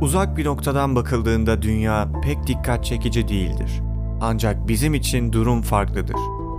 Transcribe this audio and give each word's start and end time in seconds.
Uzak 0.00 0.36
bir 0.36 0.44
noktadan 0.44 0.96
bakıldığında 0.96 1.62
dünya 1.62 2.08
pek 2.22 2.46
dikkat 2.46 2.84
çekici 2.84 3.28
değildir. 3.28 3.82
Ancak 4.20 4.68
bizim 4.68 4.94
için 4.94 5.32
durum 5.32 5.62
farklıdır. 5.62 6.16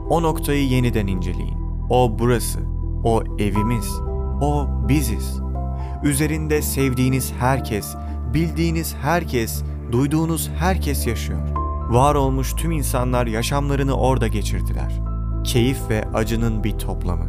O 0.09 0.23
noktayı 0.23 0.67
yeniden 0.67 1.07
inceleyin. 1.07 1.57
O 1.89 2.19
burası. 2.19 2.59
O 3.03 3.23
evimiz. 3.39 3.91
O 4.41 4.67
biziz. 4.89 5.39
Üzerinde 6.03 6.61
sevdiğiniz 6.61 7.33
herkes, 7.39 7.95
bildiğiniz 8.33 8.95
herkes, 9.01 9.63
duyduğunuz 9.91 10.49
herkes 10.49 11.07
yaşıyor. 11.07 11.41
Var 11.89 12.15
olmuş 12.15 12.53
tüm 12.53 12.71
insanlar 12.71 13.27
yaşamlarını 13.27 13.93
orada 13.93 14.27
geçirdiler. 14.27 15.01
Keyif 15.43 15.89
ve 15.89 16.05
acının 16.13 16.63
bir 16.63 16.71
toplamı. 16.71 17.25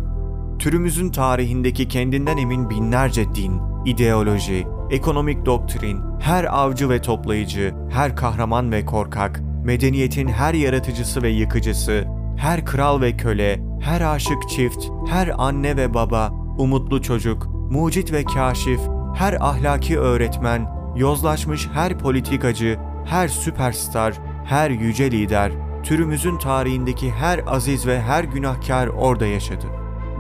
Türümüzün 0.59 1.11
tarihindeki 1.11 1.89
kendinden 1.89 2.37
emin 2.37 2.71
binlerce 2.71 3.35
din, 3.35 3.72
ideoloji, 3.85 4.67
ekonomik 4.91 5.47
doktrin, 5.47 6.01
her 6.21 6.45
avcı 6.45 6.91
ve 6.91 7.03
toplayıcı, 7.03 7.75
her 7.91 8.17
kahraman 8.17 8.73
ve 8.73 8.85
korkak, 8.85 9.41
medeniyetin 9.65 10.29
her 10.29 10.55
yaratıcısı 10.55 11.23
ve 11.23 11.29
yıkıcısı, 11.29 12.05
her 12.37 12.65
kral 12.65 13.01
ve 13.01 13.17
köle, 13.17 13.61
her 13.81 14.01
aşık 14.01 14.49
çift, 14.49 14.85
her 15.09 15.31
anne 15.39 15.77
ve 15.77 15.95
baba, 15.95 16.31
umutlu 16.59 17.03
çocuk, 17.03 17.47
mucit 17.71 18.13
ve 18.13 18.25
kaşif, 18.25 18.81
her 19.17 19.37
ahlaki 19.41 19.99
öğretmen, 19.99 20.69
yozlaşmış 20.97 21.69
her 21.75 21.99
politikacı, 21.99 22.79
her 23.05 23.29
süperstar, 23.29 24.15
her 24.45 24.71
yüce 24.71 25.11
lider, 25.11 25.53
türümüzün 25.83 26.39
tarihindeki 26.39 27.11
her 27.11 27.41
aziz 27.47 27.87
ve 27.87 28.01
her 28.01 28.25
günahkar 28.25 28.87
orada 28.87 29.27
yaşadı. 29.27 29.67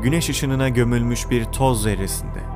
Güneş 0.03 0.29
ışınına 0.29 0.69
gömülmüş 0.69 1.31
bir 1.31 1.45
toz 1.45 1.83
zerresinde. 1.83 2.52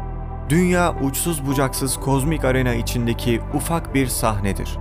Dünya 0.48 0.94
uçsuz 1.02 1.46
bucaksız 1.46 1.96
kozmik 1.96 2.44
arena 2.44 2.74
içindeki 2.74 3.40
ufak 3.54 3.94
bir 3.94 4.06
sahnedir. 4.06 4.78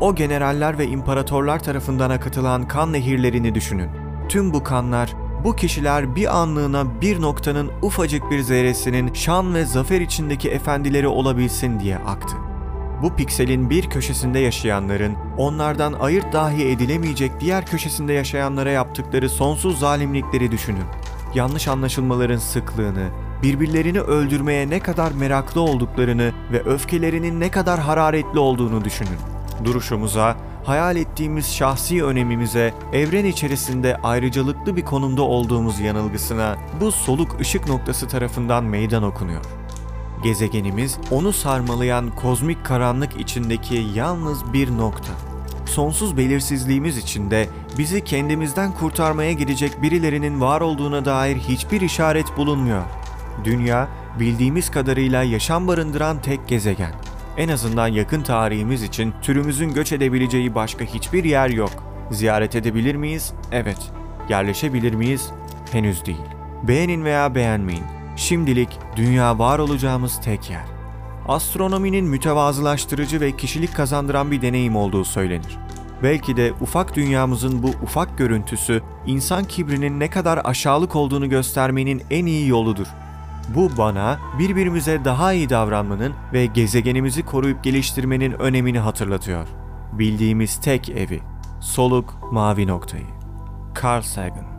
O 0.00 0.14
generaller 0.14 0.78
ve 0.78 0.86
imparatorlar 0.86 1.58
tarafından 1.58 2.10
akıtılan 2.10 2.68
kan 2.68 2.92
nehirlerini 2.92 3.54
düşünün. 3.54 3.90
Tüm 4.28 4.54
bu 4.54 4.64
kanlar, 4.64 5.14
bu 5.44 5.56
kişiler 5.56 6.16
bir 6.16 6.38
anlığına 6.38 7.00
bir 7.00 7.22
noktanın 7.22 7.70
ufacık 7.82 8.30
bir 8.30 8.40
zerresinin 8.40 9.14
şan 9.14 9.54
ve 9.54 9.64
zafer 9.64 10.00
içindeki 10.00 10.50
efendileri 10.50 11.08
olabilsin 11.08 11.80
diye 11.80 11.96
aktı. 11.96 12.36
Bu 13.02 13.16
pikselin 13.16 13.70
bir 13.70 13.90
köşesinde 13.90 14.38
yaşayanların 14.38 15.14
onlardan 15.38 15.92
ayırt 15.92 16.32
dahi 16.32 16.68
edilemeyecek 16.68 17.32
diğer 17.40 17.66
köşesinde 17.66 18.12
yaşayanlara 18.12 18.70
yaptıkları 18.70 19.28
sonsuz 19.28 19.78
zalimlikleri 19.78 20.52
düşünün. 20.52 20.84
Yanlış 21.34 21.68
anlaşılmaların 21.68 22.38
sıklığını, 22.38 23.08
birbirlerini 23.42 24.00
öldürmeye 24.00 24.70
ne 24.70 24.80
kadar 24.80 25.12
meraklı 25.12 25.60
olduklarını 25.60 26.32
ve 26.52 26.62
öfkelerinin 26.62 27.40
ne 27.40 27.50
kadar 27.50 27.80
hararetli 27.80 28.38
olduğunu 28.38 28.84
düşünün. 28.84 29.18
Duruşumuza, 29.64 30.36
hayal 30.64 30.96
ettiğimiz 30.96 31.54
şahsi 31.54 32.04
önemimize, 32.04 32.74
evren 32.92 33.24
içerisinde 33.24 33.96
ayrıcalıklı 33.96 34.76
bir 34.76 34.84
konumda 34.84 35.22
olduğumuz 35.22 35.80
yanılgısına 35.80 36.56
bu 36.80 36.92
soluk 36.92 37.40
ışık 37.40 37.68
noktası 37.68 38.08
tarafından 38.08 38.64
meydan 38.64 39.02
okunuyor. 39.02 39.44
Gezegenimiz 40.22 40.98
onu 41.10 41.32
sarmalayan 41.32 42.10
kozmik 42.16 42.64
karanlık 42.64 43.20
içindeki 43.20 43.86
yalnız 43.94 44.52
bir 44.52 44.76
nokta. 44.78 45.12
Sonsuz 45.66 46.16
belirsizliğimiz 46.16 46.98
içinde 46.98 47.48
bizi 47.78 48.04
kendimizden 48.04 48.72
kurtarmaya 48.72 49.32
gidecek 49.32 49.82
birilerinin 49.82 50.40
var 50.40 50.60
olduğuna 50.60 51.04
dair 51.04 51.36
hiçbir 51.36 51.80
işaret 51.80 52.36
bulunmuyor. 52.36 52.82
Dünya 53.44 53.88
bildiğimiz 54.20 54.70
kadarıyla 54.70 55.22
yaşam 55.22 55.68
barındıran 55.68 56.22
tek 56.22 56.48
gezegen. 56.48 56.92
En 57.36 57.48
azından 57.48 57.88
yakın 57.88 58.22
tarihimiz 58.22 58.82
için 58.82 59.14
türümüzün 59.22 59.74
göç 59.74 59.92
edebileceği 59.92 60.54
başka 60.54 60.84
hiçbir 60.84 61.24
yer 61.24 61.50
yok. 61.50 61.70
Ziyaret 62.10 62.56
edebilir 62.56 62.94
miyiz? 62.94 63.32
Evet. 63.52 63.78
Yerleşebilir 64.28 64.94
miyiz? 64.94 65.30
Henüz 65.72 66.06
değil. 66.06 66.18
Beğenin 66.62 67.04
veya 67.04 67.34
beğenmeyin. 67.34 67.84
Şimdilik 68.16 68.68
dünya 68.96 69.38
var 69.38 69.58
olacağımız 69.58 70.20
tek 70.20 70.50
yer. 70.50 70.64
Astronominin 71.28 72.04
mütevazılaştırıcı 72.04 73.20
ve 73.20 73.36
kişilik 73.36 73.74
kazandıran 73.74 74.30
bir 74.30 74.42
deneyim 74.42 74.76
olduğu 74.76 75.04
söylenir. 75.04 75.58
Belki 76.02 76.36
de 76.36 76.52
ufak 76.60 76.96
dünyamızın 76.96 77.62
bu 77.62 77.68
ufak 77.68 78.18
görüntüsü 78.18 78.82
insan 79.06 79.44
kibrinin 79.44 80.00
ne 80.00 80.10
kadar 80.10 80.40
aşağılık 80.44 80.96
olduğunu 80.96 81.28
göstermenin 81.28 82.02
en 82.10 82.26
iyi 82.26 82.48
yoludur. 82.48 82.86
Bu 83.54 83.70
bana 83.78 84.18
birbirimize 84.38 85.04
daha 85.04 85.32
iyi 85.32 85.50
davranmanın 85.50 86.14
ve 86.32 86.46
gezegenimizi 86.46 87.24
koruyup 87.24 87.64
geliştirmenin 87.64 88.32
önemini 88.32 88.78
hatırlatıyor. 88.78 89.48
Bildiğimiz 89.92 90.60
tek 90.60 90.88
evi, 90.88 91.20
soluk 91.60 92.32
mavi 92.32 92.66
noktayı. 92.66 93.06
Carl 93.82 94.02
Sagan 94.02 94.57